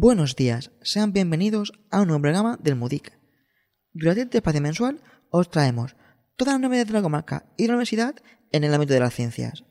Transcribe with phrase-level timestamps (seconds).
[0.00, 3.18] Buenos días, sean bienvenidos a un nuevo programa del MUDIC.
[3.92, 5.96] Durante este espacio mensual os traemos
[6.36, 8.14] todas las novedades de la comarca y la universidad
[8.52, 9.64] en el ámbito de las ciencias.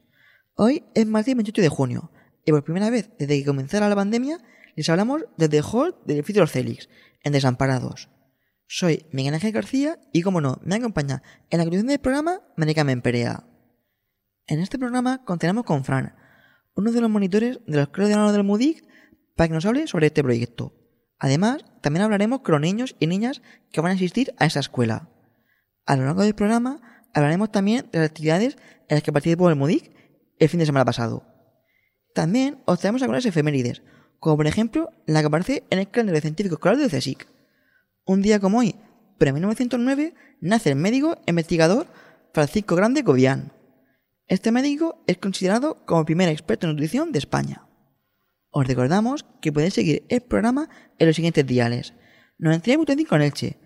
[0.55, 2.11] Hoy es martes 28 de junio
[2.43, 4.39] y por primera vez desde que comenzara la pandemia
[4.75, 8.09] les hablamos desde el hall del edificio Los en Desamparados.
[8.67, 12.83] Soy Miguel Ángel García y como no, me acompaña en la conducción del programa Manica
[12.83, 13.45] Memperea.
[14.45, 16.17] En este programa contaremos con Fran,
[16.75, 18.87] uno de los monitores de de Verano del MUDIC
[19.37, 20.73] para que nos hable sobre este proyecto.
[21.19, 25.09] Además, también hablaremos con los niños y niñas que van a asistir a esta escuela.
[25.85, 26.81] A lo largo del programa
[27.13, 28.57] hablaremos también de las actividades
[28.89, 29.91] en las que participó el MUDIC
[30.39, 31.23] el fin de semana pasado.
[32.13, 33.83] También os traemos algunas efemérides,
[34.19, 37.27] como por ejemplo la que aparece en el calendario científico escolar del CSIC.
[38.05, 38.75] Un día como hoy,
[39.19, 41.87] pero en 1909, nace el médico investigador
[42.33, 43.51] Francisco Grande Gobián.
[44.27, 47.66] Este médico es considerado como el primer experto en nutrición de España.
[48.57, 51.93] Os recordamos que podéis seguir el programa en los siguientes diales.
[52.39, 53.57] 99.5 en Elche,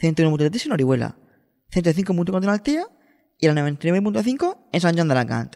[0.00, 1.16] 101.3 en Orihuela,
[1.72, 2.84] 105.4 en Altea
[3.38, 5.54] y la 99.5 en San John de Alacant.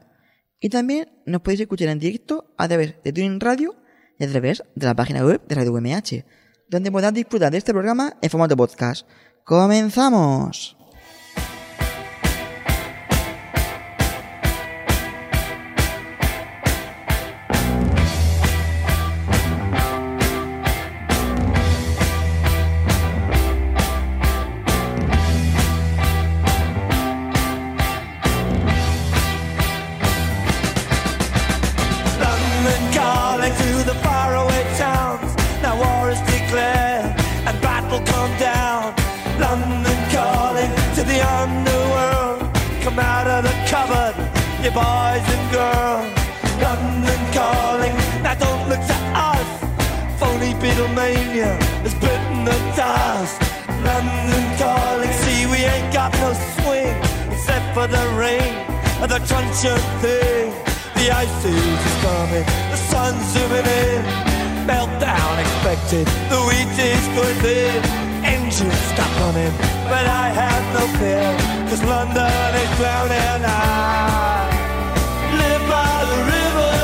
[0.61, 3.75] Y también nos podéis escuchar en directo a través de Tuning Radio
[4.17, 6.25] y a través de la página web de Radio UMH,
[6.69, 9.09] donde podrás disfrutar de este programa en formato podcast.
[9.43, 10.84] ¡Comenzamos!
[50.75, 51.55] Beatlemania
[51.87, 53.39] has bitten the dust.
[53.87, 56.99] London calling, see we ain't got no swing
[57.31, 58.51] except for the rain
[58.99, 60.51] and the truncheon thing.
[60.99, 64.03] The ice age is coming, the sun's zooming in.
[64.67, 67.79] Meltdown expected, the wheat is going thin.
[68.27, 69.55] Engines stop running,
[69.87, 71.31] but I have no fear,
[71.71, 73.47] cause London is drowning.
[73.47, 74.51] I
[75.39, 76.75] live by the river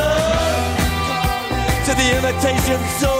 [1.86, 3.19] to the imitation zone.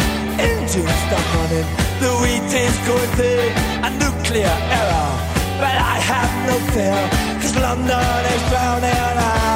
[0.41, 1.67] engines stop running,
[2.01, 3.51] the wheat is going thin,
[3.85, 5.09] a nuclear error.
[5.61, 7.01] But I have no fear,
[7.41, 9.01] cause London is drowning.
[9.29, 9.50] I,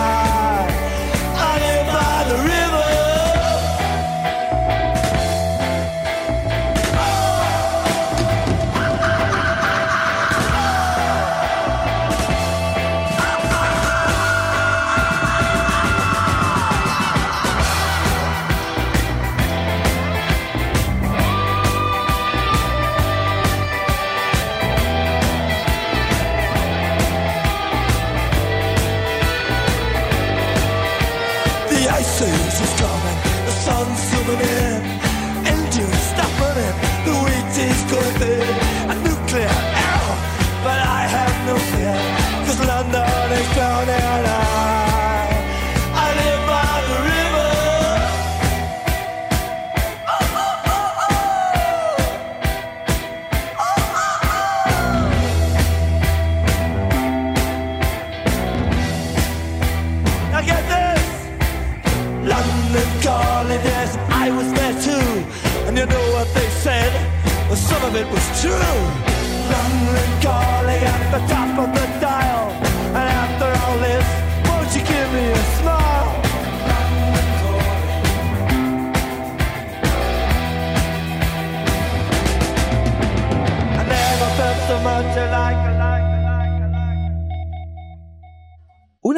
[32.18, 33.15] soon as he's.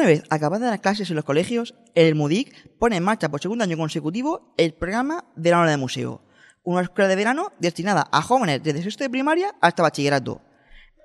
[0.08, 3.76] Vez acabadas las clases en los colegios, el MUDIC pone en marcha por segundo año
[3.76, 6.22] consecutivo el programa Verano de Museo,
[6.64, 10.40] una escuela de verano destinada a jóvenes desde sexto de primaria hasta bachillerato.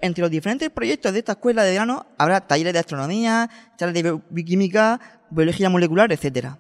[0.01, 4.19] Entre los diferentes proyectos de esta escuela de verano habrá talleres de astronomía, charlas de
[4.29, 6.55] bioquímica, biología molecular, etc.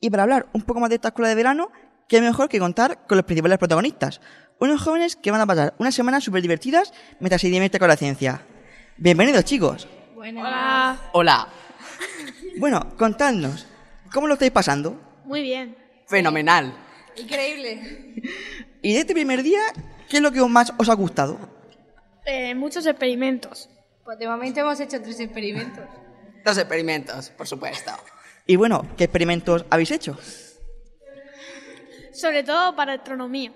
[0.00, 1.70] Y para hablar un poco más de esta escuela de verano,
[2.08, 4.20] qué mejor que contar con los principales protagonistas,
[4.60, 7.96] unos jóvenes que van a pasar unas semanas súper divertidas mientras se divierte con la
[7.96, 8.42] ciencia.
[8.98, 9.88] Bienvenidos chicos.
[10.26, 11.10] Hola.
[11.12, 11.48] Hola.
[12.56, 13.66] Bueno, contadnos,
[14.10, 14.98] ¿cómo lo estáis pasando?
[15.26, 15.76] Muy bien.
[16.06, 16.74] Fenomenal.
[17.16, 18.22] Increíble.
[18.80, 19.60] Y de este primer día,
[20.08, 21.38] ¿qué es lo que más os ha gustado?
[22.24, 23.68] Eh, muchos experimentos.
[24.02, 25.84] Pues de momento hemos hecho tres experimentos.
[26.42, 27.92] Dos experimentos, por supuesto.
[28.46, 30.18] Y bueno, ¿qué experimentos habéis hecho?
[32.14, 33.52] Sobre todo para astronomía.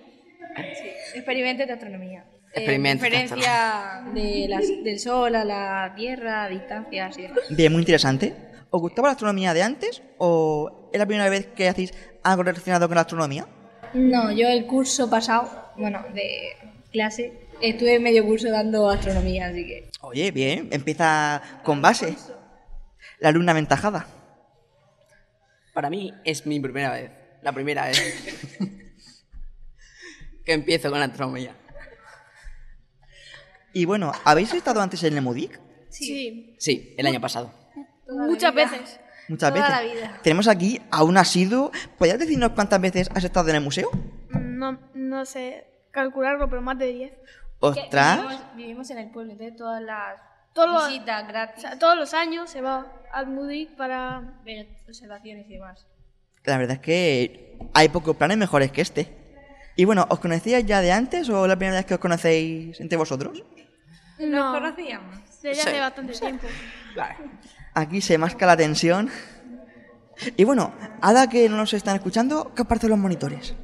[1.15, 2.25] Experimentos de astronomía.
[2.59, 7.39] Eh, Experimentos Diferencia de las- del Sol a la Tierra, distancias y demás.
[7.51, 8.35] Bien, muy interesante.
[8.71, 12.87] ¿Os gustaba la astronomía de antes o es la primera vez que hacéis algo relacionado
[12.89, 13.47] con la astronomía?
[13.95, 16.51] No, yo el curso pasado, bueno, de
[16.93, 17.33] clase,
[17.63, 19.91] estuve medio curso dando astronomía, así que...
[20.03, 22.15] Oye, bien, empieza con base.
[23.21, 24.07] La alumna aventajada.
[25.73, 27.11] Para mí es mi primera vez.
[27.43, 28.59] La primera vez.
[30.45, 31.53] que empiezo con la astronomía.
[33.79, 35.61] Y bueno, ¿habéis estado antes en el MUDIC?
[35.89, 36.57] Sí.
[36.59, 37.53] Sí, el año pasado.
[38.09, 38.99] Muchas veces.
[39.29, 39.71] Muchas Toda veces.
[39.71, 40.21] la vida.
[40.21, 41.71] Tenemos aquí a un asiduo.
[41.97, 43.89] ¿Podrías decirnos cuántas veces has estado en el museo?
[44.31, 47.13] No, no sé calcularlo, pero más de 10.
[47.61, 48.17] ¡Ostras!
[48.19, 50.21] Vivimos, vivimos en el pueblo, entonces todas las
[50.55, 54.41] Todos los- visitas O gratis, sea, todos los años se va al MUDIC para...
[54.45, 55.87] ver observaciones y demás.
[56.43, 59.07] La verdad es que hay pocos planes mejores que este.
[59.77, 62.99] Y bueno, ¿os conocíais ya de antes o la primera vez que os conocéis entre
[62.99, 63.45] vosotros?
[64.19, 65.17] No, conocíamos?
[65.43, 65.69] desde Sí.
[65.69, 66.47] hace bastante tiempo.
[66.95, 67.15] Claro.
[67.75, 69.09] Aquí se masca la tensión.
[70.37, 73.55] Y bueno, ahora que no nos están escuchando, ¿qué os parecen los monitores?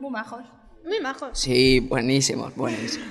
[0.00, 0.44] Muy majos.
[0.84, 1.30] Muy majos.
[1.38, 3.08] Sí, buenísimos, buenísimos.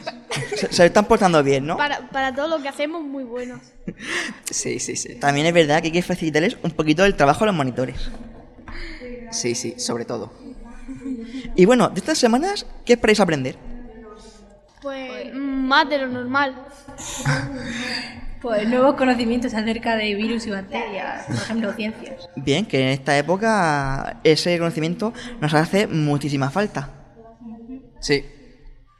[0.56, 1.76] Se, se están portando bien, ¿no?
[1.78, 3.60] Para, para todo lo que hacemos, muy buenos.
[4.50, 5.16] Sí, sí, sí.
[5.16, 8.10] También es verdad que hay que facilitarles un poquito el trabajo a los monitores.
[9.32, 10.32] Sí, sí, sobre todo.
[11.56, 13.58] Y bueno, de estas semanas, ¿qué esperáis aprender?
[15.68, 16.56] Más de lo normal.
[18.40, 22.30] Pues nuevos conocimientos acerca de virus y bacterias, por ejemplo, ciencias.
[22.36, 25.12] Bien, que en esta época ese conocimiento
[25.42, 26.88] nos hace muchísima falta.
[28.00, 28.24] Sí.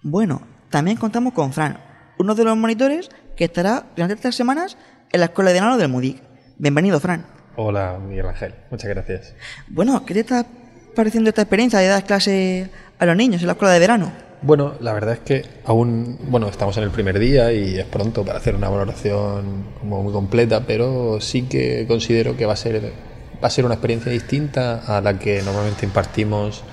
[0.02, 0.42] Bueno,
[0.72, 1.78] también contamos con Fran,
[2.18, 4.76] uno de los monitores que estará durante estas semanas
[5.12, 6.20] en la escuela de verano del MUDIC.
[6.58, 7.24] Bienvenido, Fran.
[7.58, 8.56] Hola, Miguel Ángel.
[8.72, 9.36] Muchas gracias.
[9.68, 10.48] Bueno, ¿qué te está
[10.96, 14.27] pareciendo esta experiencia de dar clase a los niños en la escuela de verano?
[14.42, 18.24] Bueno, la verdad es que aún, bueno, estamos en el primer día y es pronto
[18.24, 22.94] para hacer una valoración como muy completa, pero sí que considero que va a ser,
[23.44, 26.64] va a ser una experiencia distinta a la que normalmente impartimos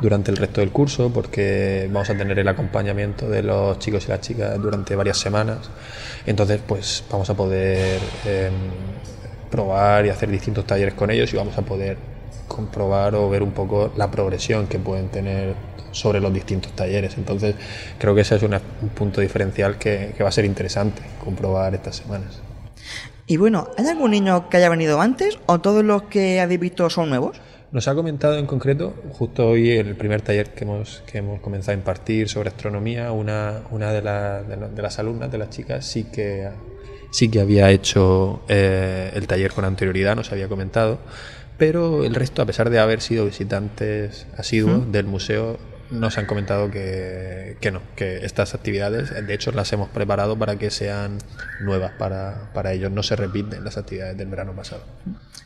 [0.00, 4.08] durante el resto del curso, porque vamos a tener el acompañamiento de los chicos y
[4.08, 5.70] las chicas durante varias semanas.
[6.26, 8.52] Entonces, pues vamos a poder em,
[9.48, 11.96] probar y hacer distintos talleres con ellos y vamos a poder
[12.48, 15.54] comprobar o ver un poco la progresión que pueden tener
[15.92, 17.16] sobre los distintos talleres.
[17.16, 17.54] Entonces,
[17.98, 21.74] creo que ese es una- un punto diferencial que, que va a ser interesante comprobar
[21.74, 22.40] estas semanas.
[23.26, 26.90] Y bueno, ¿hay algún niño que haya venido antes o todos los que habéis visto
[26.90, 27.40] son nuevos?
[27.70, 31.72] Nos ha comentado en concreto, justo hoy el primer taller que hemos, que hemos comenzado
[31.72, 35.48] a impartir sobre astronomía, una, una de, la- de la- de las alumnas, de las
[35.48, 36.50] chicas, sí que,
[37.10, 40.98] sí que había hecho eh, el taller con anterioridad, nos había comentado,
[41.56, 45.56] pero el resto, a pesar de haber sido visitantes asiduos del museo,
[45.92, 50.56] nos han comentado que, que no, que estas actividades, de hecho, las hemos preparado para
[50.56, 51.18] que sean
[51.60, 54.82] nuevas para, para ellos, no se repiten las actividades del verano pasado.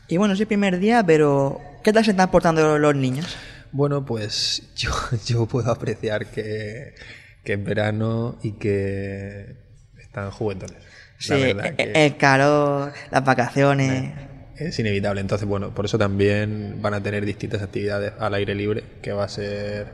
[0.07, 3.35] Y bueno, es el primer día, pero ¿qué tal se están portando los niños?
[3.71, 4.91] Bueno, pues yo,
[5.25, 6.95] yo puedo apreciar que,
[7.43, 9.57] que es verano y que
[9.99, 10.77] están juguetones.
[11.19, 14.13] Sí, La verdad e- que el calor, las vacaciones.
[14.57, 15.21] Es inevitable.
[15.21, 19.25] Entonces, bueno, por eso también van a tener distintas actividades al aire libre, que va
[19.25, 19.87] a ser,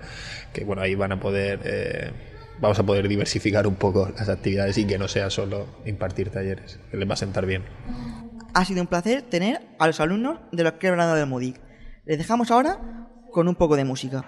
[0.53, 2.11] que bueno, ahí van a poder, eh,
[2.59, 6.79] vamos a poder diversificar un poco las actividades y que no sea solo impartir talleres,
[6.91, 7.63] que les va a sentar bien.
[8.53, 11.59] Ha sido un placer tener a los alumnos de los que hablando del MUDIC.
[12.05, 12.79] Les dejamos ahora
[13.31, 14.23] con un poco de música.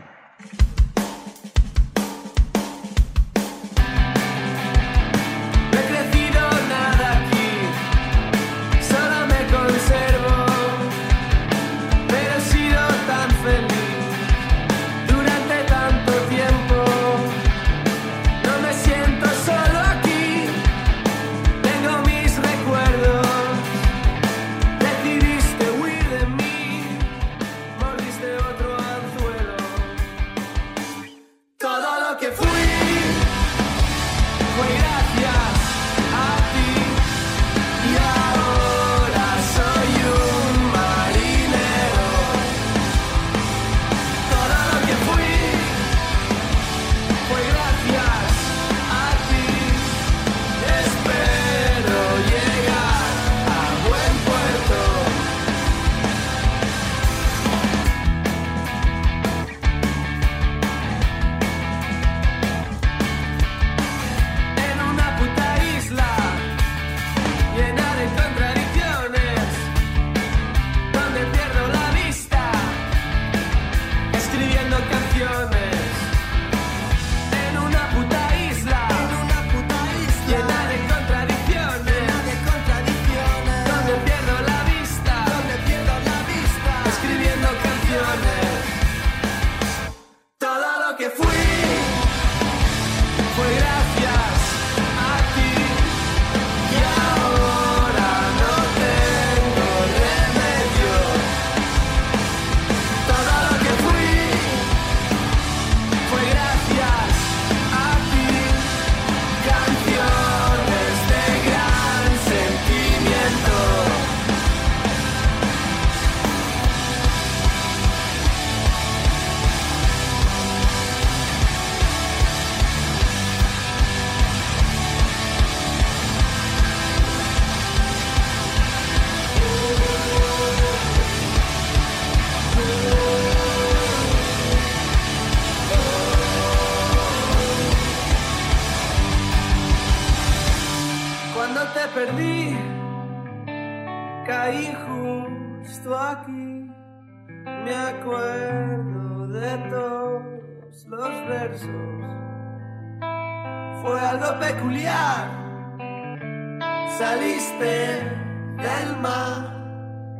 [157.39, 159.51] Saliste del mar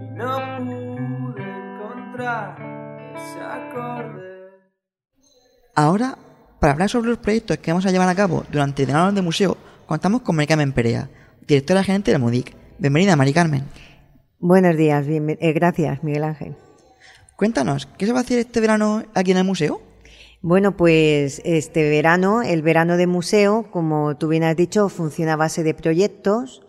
[0.02, 2.58] y no pude encontrar
[3.16, 4.50] ese acorde.
[5.76, 6.18] Ahora,
[6.60, 9.22] para hablar sobre los proyectos que vamos a llevar a cabo durante el verano de
[9.22, 9.56] museo,
[9.86, 11.10] contamos con Mari Carmen Perea,
[11.48, 12.54] directora gerente del MUDIC.
[12.80, 13.64] Bienvenida, Mari Carmen.
[14.40, 16.58] Buenos días, bienven- eh, gracias Miguel Ángel.
[17.38, 19.82] Cuéntanos, ¿qué se va a hacer este verano aquí en el museo?
[20.42, 25.38] Bueno, pues este verano, el verano de museo, como tú bien has dicho, funciona a
[25.38, 26.62] base de proyectos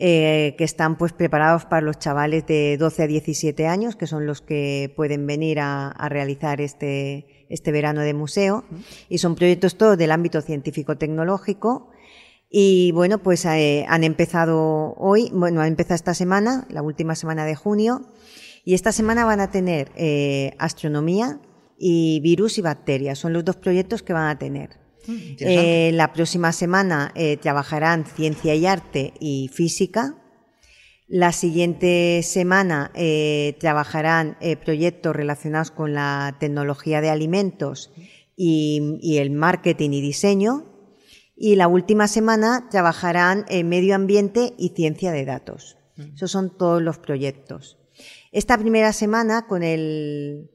[0.00, 4.26] eh, que están pues preparados para los chavales de 12 a 17 años, que son
[4.26, 8.64] los que pueden venir a, realizar este, este verano de museo.
[9.08, 11.90] Y son proyectos todos del ámbito científico-tecnológico.
[12.48, 17.44] Y bueno, pues eh, han empezado hoy, bueno, han empezado esta semana, la última semana
[17.44, 18.06] de junio,
[18.64, 21.40] y esta semana van a tener eh, astronomía
[21.76, 23.18] y virus y bacterias.
[23.18, 24.78] Son los dos proyectos que van a tener.
[25.08, 30.14] Eh, la próxima semana eh, trabajarán ciencia y arte y física.
[31.06, 37.90] La siguiente semana eh, trabajarán proyectos relacionados con la tecnología de alimentos
[38.36, 40.64] y, y el marketing y diseño.
[41.34, 45.78] Y la última semana trabajarán en medio ambiente y ciencia de datos.
[46.14, 47.78] Esos son todos los proyectos.
[48.30, 50.50] Esta primera semana, con el,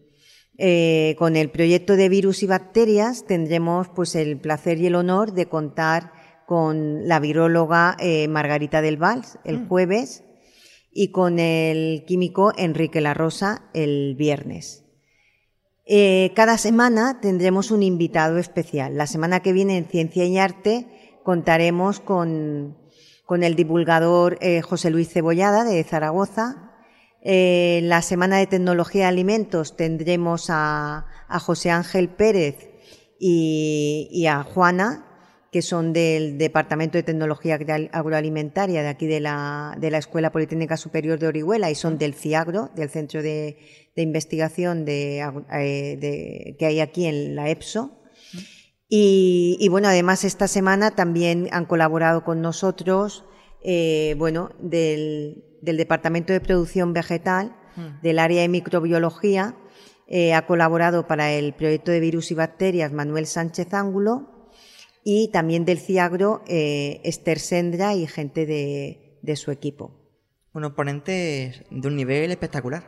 [0.57, 5.33] eh, con el proyecto de virus y bacterias, tendremos pues el placer y el honor
[5.33, 6.11] de contar
[6.45, 10.23] con la viróloga eh, Margarita del Vals el jueves
[10.91, 14.83] y con el químico Enrique La Rosa el viernes.
[15.85, 18.95] Eh, cada semana tendremos un invitado especial.
[18.95, 22.77] La semana que viene en Ciencia y Arte contaremos con,
[23.25, 26.72] con el divulgador José Luis Cebollada de Zaragoza.
[27.25, 31.05] Eh, la semana de Tecnología de Alimentos tendremos a,
[31.39, 32.69] José Ángel Pérez
[33.17, 35.05] y, a Juana,
[35.51, 40.31] que son del Departamento de Tecnología Agro- Agroalimentaria de aquí de la, de la Escuela
[40.31, 43.57] Politécnica Superior de Orihuela y son del CIAGRO, del Centro de,
[43.95, 45.23] Investigación eh,
[45.99, 48.01] de- que hay aquí en la EPSO.
[48.89, 53.23] Y, y bueno, además esta semana también han colaborado con nosotros,
[53.63, 57.55] eh, bueno, del, del Departamento de Producción Vegetal,
[58.01, 59.55] del área de microbiología,
[60.07, 64.51] eh, ha colaborado para el proyecto de virus y bacterias Manuel Sánchez Ángulo
[65.03, 69.91] y también del CIAGRO eh, Esther Sendra y gente de, de su equipo.
[70.53, 72.83] Unos ponentes de un nivel espectacular.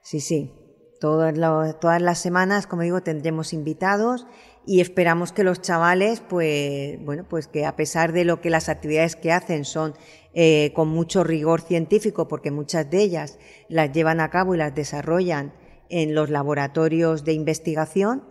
[0.00, 0.52] Sí, sí.
[1.00, 4.24] Todas las semanas, como digo, tendremos invitados
[4.64, 8.68] y esperamos que los chavales, pues, bueno, pues que a pesar de lo que las
[8.68, 9.94] actividades que hacen son
[10.34, 13.38] eh, con mucho rigor científico, porque muchas de ellas
[13.68, 15.52] las llevan a cabo y las desarrollan
[15.88, 18.24] en los laboratorios de investigación,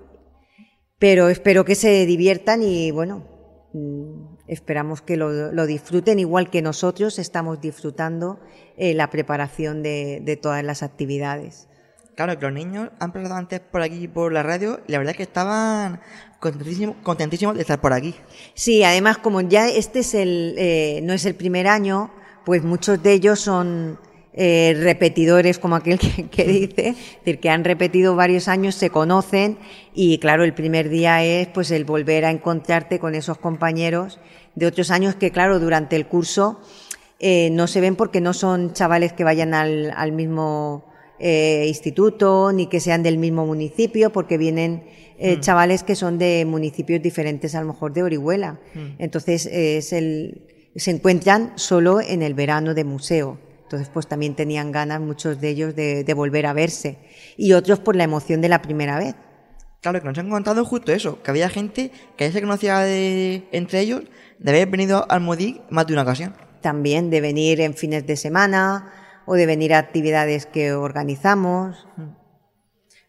[1.00, 3.26] pero espero que se diviertan y bueno,
[3.74, 8.40] mm, esperamos que lo, disfruten igual que nosotros estamos disfrutando
[8.78, 11.68] eh, la preparación de todas las actividades.
[12.16, 15.12] Claro, que los niños han pasado antes por aquí por la radio y la verdad
[15.12, 16.02] es que estaban
[16.40, 18.16] contentísimos, contentísimos de estar por aquí.
[18.54, 22.12] Sí, además como ya este es el eh, no es el primer año,
[22.46, 23.98] pues muchos de ellos son
[24.34, 28.90] eh, repetidores, como aquel que, que dice, es decir, que han repetido varios años, se
[28.90, 29.58] conocen
[29.94, 34.20] y claro, el primer día es pues el volver a encontrarte con esos compañeros
[34.56, 36.60] de otros años que claro, durante el curso
[37.20, 40.91] eh, no se ven porque no son chavales que vayan al, al mismo
[41.22, 44.84] eh, instituto ni que sean del mismo municipio, porque vienen
[45.20, 48.60] eh, chavales que son de municipios diferentes, a lo mejor de Orihuela.
[48.98, 53.40] Entonces es el, se encuentran solo en el verano de museo.
[53.64, 56.98] Entonces, pues también tenían ganas muchos de ellos de, de volver a verse.
[57.38, 59.16] Y otros por la emoción de la primera vez.
[59.82, 63.48] Claro, que nos han contado justo eso, que había gente que ya se conocía de,
[63.52, 64.04] entre ellos
[64.38, 66.36] de haber venido al MODIC más de una ocasión.
[66.62, 68.92] También de venir en fines de semana
[69.32, 71.88] o de venir a actividades que organizamos.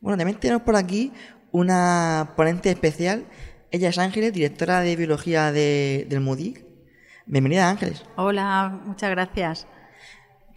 [0.00, 1.12] Bueno, también tenemos por aquí
[1.50, 3.24] una ponente especial.
[3.72, 6.64] Ella es Ángeles, directora de biología de- del MUDIC.
[7.26, 8.04] Bienvenida, Ángeles.
[8.14, 9.66] Hola, muchas gracias.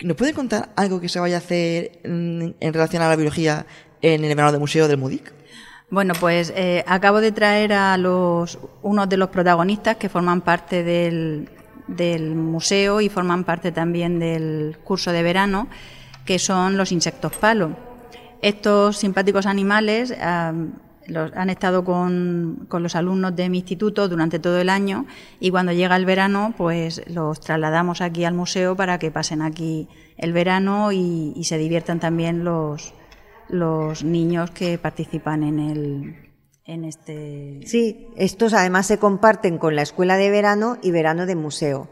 [0.04, 3.66] ¿Nos puede contar algo que se vaya a hacer en, en relación a la biología
[4.04, 5.34] en el verano de museo del MUDIC?
[5.90, 10.84] Bueno, pues eh, acabo de traer a los unos de los protagonistas que forman parte
[10.84, 11.50] del,
[11.88, 15.68] del museo y forman parte también del curso de verano,
[16.25, 17.75] que son los insectos palo.
[18.42, 20.13] Estos simpáticos animales
[21.08, 25.05] los, han estado con, con los alumnos de mi instituto durante todo el año
[25.40, 29.88] y cuando llega el verano, pues los trasladamos aquí al museo para que pasen aquí
[30.18, 32.94] el verano y, y se diviertan también los,
[33.50, 36.25] los niños que participan en el
[36.66, 41.36] en este Sí, estos además se comparten con la escuela de verano y verano de
[41.36, 41.90] museo.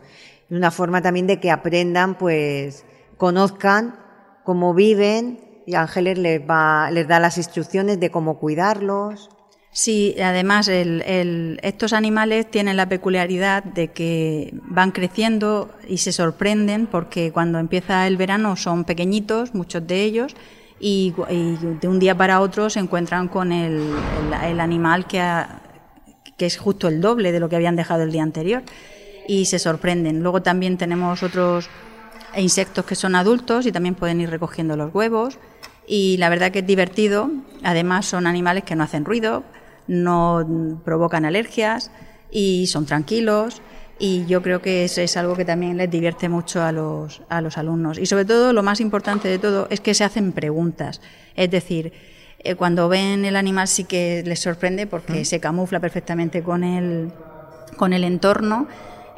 [0.49, 2.85] Una forma también de que aprendan, pues,
[3.17, 3.95] conozcan
[4.43, 9.29] cómo viven y Ángeles les va, les da las instrucciones de cómo cuidarlos.
[9.71, 16.11] Sí, además el- el- estos animales tienen la peculiaridad de que van creciendo y se
[16.11, 20.35] sorprenden porque cuando empieza el verano son pequeñitos, muchos de ellos,
[20.85, 21.13] y,
[21.79, 23.93] de un día para otro se encuentran con el,
[24.59, 25.23] animal que,
[26.35, 28.63] que es justo el doble de lo que habían dejado el día anterior
[29.25, 30.21] y se sorprenden.
[30.21, 31.69] Luego también tenemos otros
[32.35, 35.39] insectos que son adultos y también pueden ir recogiendo los huevos
[35.87, 37.31] y la verdad que es divertido.
[37.63, 39.45] Además son animales que no hacen ruido,
[39.87, 41.91] no provocan alergias
[42.29, 43.61] y son tranquilos
[43.99, 47.41] y yo creo que eso es algo que también les divierte mucho a los, a
[47.41, 47.97] los alumnos.
[47.97, 51.01] Y sobre todo, lo más importante de todo es que se hacen preguntas.
[51.35, 51.93] Es decir,
[52.39, 57.11] eh, cuando ven el animal sí que les sorprende porque se camufla perfectamente con el,
[57.77, 58.67] con el entorno.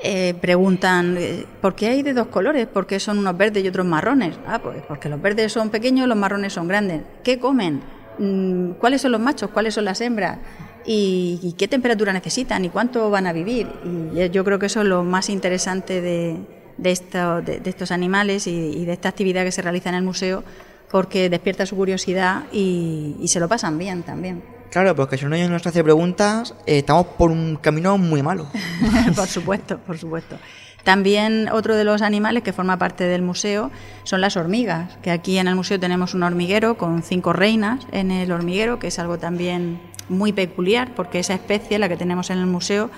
[0.04, 2.68] Eh, preguntan, eh, ¿por qué hay de dos colores?
[2.68, 4.36] ¿Por qué son unos verdes y otros marrones?
[4.46, 7.02] Ah, pues porque los verdes son pequeños, los marrones son grandes.
[7.24, 7.82] ¿Qué comen?
[8.20, 9.50] Mm, ¿Cuáles son los machos?
[9.52, 10.38] ¿Cuáles son las hembras?
[10.86, 12.64] ¿Y, y qué temperatura necesitan?
[12.66, 13.68] ¿Y cuánto van a vivir?
[14.14, 16.38] Y yo creo que eso es lo más interesante de,
[16.78, 19.96] de, esto- de- de estos animales y, y de esta actividad que se realiza en
[19.96, 20.44] el museo,
[20.92, 24.44] porque despierta su curiosidad y, y se lo pasan bien también.
[24.70, 28.48] Claro, porque si uno nos hace preguntas, eh, estamos por un camino muy malo.
[29.16, 30.38] por supuesto, por supuesto.
[30.86, 33.72] También otro de los animales que forma parte del museo
[34.04, 38.12] son las hormigas, que aquí en el museo tenemos un hormiguero con cinco reinas en
[38.12, 42.38] el hormiguero, que es algo también muy peculiar, porque esa especie, la que tenemos en
[42.38, 42.92] el museo,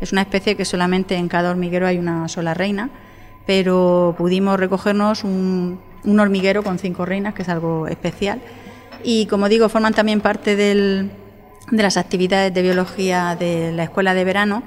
[0.00, 2.90] es una especie que solamente en cada hormiguero hay una sola reina,
[3.44, 8.40] pero pudimos recogernos un, hormiguero con cinco reinas, que es algo especial.
[9.02, 11.10] Y como digo, forman también parte del,
[11.72, 14.62] de las actividades de biología de la escuela de verano,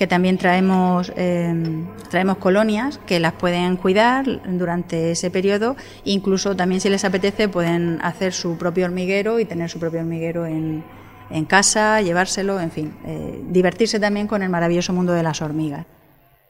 [0.00, 5.76] que también traemos, eh, traemos colonias que las pueden cuidar durante ese periodo.
[6.04, 10.46] Incluso también si les apetece pueden hacer su propio hormiguero y tener su propio hormiguero
[10.46, 10.82] en,
[11.28, 15.84] en casa, llevárselo, en fin, eh, divertirse también con el maravilloso mundo de las hormigas.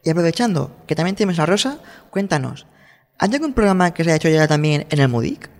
[0.04, 2.68] Y aprovechando que también tienes a Rosa, cuéntanos,
[3.18, 5.50] ¿hay algún programa que se ha hecho ya también en el MUDIC?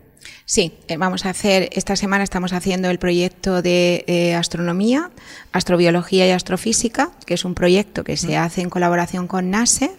[0.50, 5.12] Sí, eh, vamos a hacer, esta semana estamos haciendo el proyecto de eh, astronomía,
[5.52, 9.92] astrobiología y astrofísica, que es un proyecto que se hace en colaboración con NASE.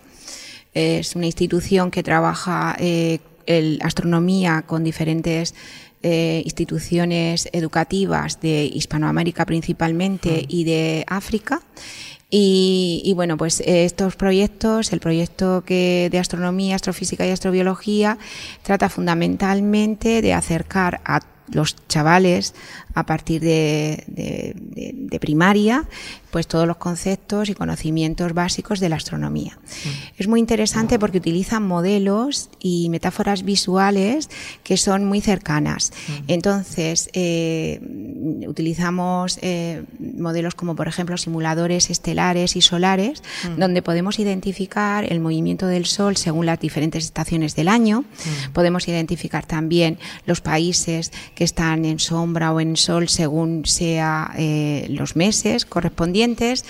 [0.73, 5.55] Es una institución que trabaja eh, el, astronomía con diferentes
[6.03, 11.61] eh, instituciones educativas de Hispanoamérica principalmente y de África.
[12.33, 18.17] Y, y, bueno, pues estos proyectos, el proyecto que de astronomía, astrofísica y astrobiología,
[18.63, 21.19] trata fundamentalmente de acercar a
[21.51, 22.53] los chavales
[22.93, 25.87] a partir de, de, de, de primaria,
[26.29, 29.57] pues todos los conceptos y conocimientos básicos de la astronomía.
[30.17, 34.29] Es muy interesante porque utilizan modelos y metáforas visuales
[34.63, 35.91] que son muy cercanas.
[36.27, 37.81] Entonces, eh,
[38.47, 43.23] utilizamos eh, modelos como, por ejemplo, simuladores estelares y solares,
[43.57, 48.05] donde podemos identificar el movimiento del Sol según las diferentes estaciones del año.
[48.53, 54.31] Podemos identificar también los países que que están en sombra o en sol según sea
[54.37, 56.65] eh, los meses correspondientes.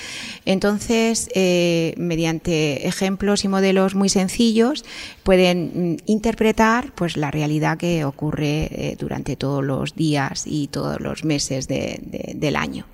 [0.46, 4.86] Entonces, eh, mediante ejemplos y modelos muy sencillos,
[5.24, 11.02] pueden mm, interpretar pues, la realidad que ocurre eh, durante todos los días y todos
[11.02, 12.86] los meses de- de- del año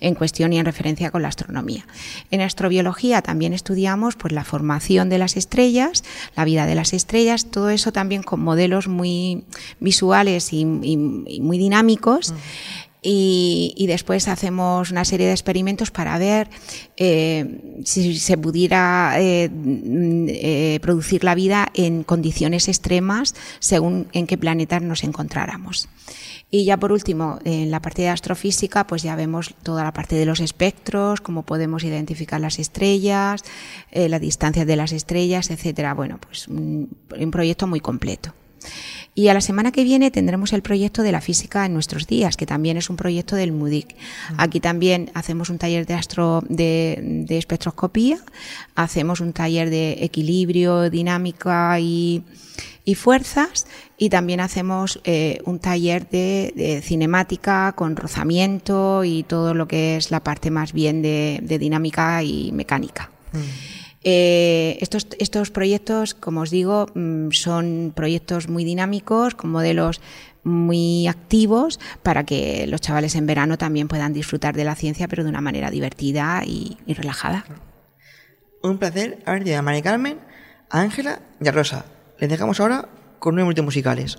[0.00, 1.86] en cuestión y en referencia con la astronomía.
[2.30, 6.04] En astrobiología también estudiamos pues, la formación de las estrellas,
[6.36, 9.44] la vida de las estrellas, todo eso también con modelos muy
[9.80, 12.34] visuales y, y- y muy dinámicos.
[13.02, 16.50] Y, y después hacemos una serie de experimentos para ver
[16.98, 19.50] eh, si se pudiera eh,
[20.28, 25.88] eh, producir la vida en condiciones extremas según en qué planetas nos encontráramos.
[26.50, 30.16] Y ya por último, en la parte de astrofísica, pues ya vemos toda la parte
[30.16, 33.44] de los espectros, cómo podemos identificar las estrellas,
[33.92, 35.94] eh, la distancia de las estrellas, etcétera.
[35.94, 38.34] Bueno, pues un, un proyecto muy completo.
[39.14, 42.36] Y a la semana que viene tendremos el proyecto de la física en nuestros días,
[42.36, 43.96] que también es un proyecto del MUDIC.
[44.36, 48.18] Aquí también hacemos un taller de astro de, de espectroscopía,
[48.76, 52.22] hacemos un taller de equilibrio, dinámica y,
[52.84, 53.66] y fuerzas,
[53.98, 59.96] y también hacemos eh, un taller de, de cinemática con rozamiento y todo lo que
[59.96, 63.10] es la parte más bien de, de dinámica y mecánica.
[64.02, 70.00] Eh, estos, estos proyectos, como os digo, mm, son proyectos muy dinámicos, con modelos
[70.42, 75.22] muy activos para que los chavales en verano también puedan disfrutar de la ciencia, pero
[75.22, 77.44] de una manera divertida y, y relajada.
[78.62, 80.18] Un placer haber tenido a María Carmen,
[80.70, 81.84] a Ángela y a Rosa.
[82.18, 84.18] Les dejamos ahora con nueve minutos musicales.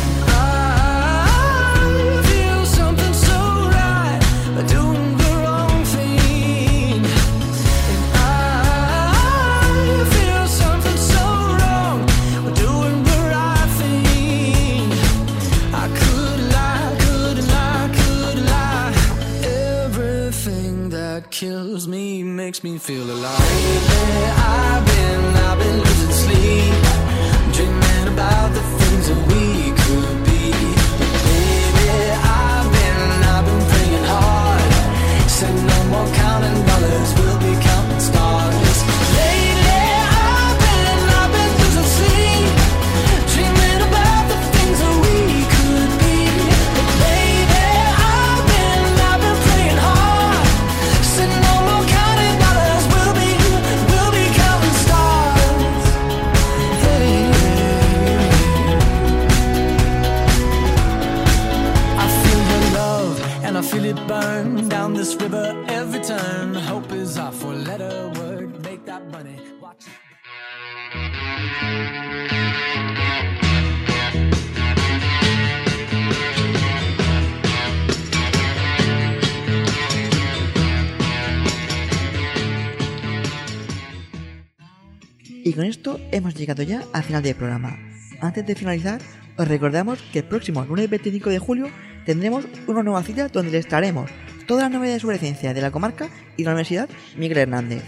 [86.61, 87.77] Ya al final del programa.
[88.19, 89.01] Antes de finalizar,
[89.37, 91.67] os recordamos que el próximo lunes 25 de julio
[92.05, 94.09] tendremos una nueva cita donde les traeremos
[94.47, 97.83] todas las novedades sobre ciencia de la comarca y de la Universidad Miguel Hernández.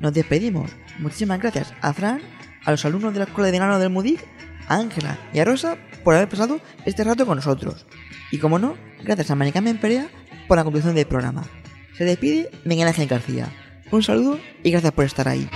[0.00, 0.70] Nos despedimos.
[0.98, 2.20] Muchísimas gracias a Fran,
[2.64, 4.24] a los alumnos de la Escuela de Verano del MUDIC,
[4.68, 7.86] a Ángela y a Rosa por haber pasado este rato con nosotros.
[8.30, 10.08] Y como no, gracias a Maricarmen Perea
[10.48, 11.44] por la conclusión del programa.
[11.96, 13.48] Se despide Miguel Ángel García.
[13.90, 15.48] Un saludo y gracias por estar ahí.